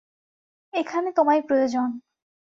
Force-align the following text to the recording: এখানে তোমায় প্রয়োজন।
এখানে 0.73 1.09
তোমায় 1.11 1.41
প্রয়োজন। 1.41 1.89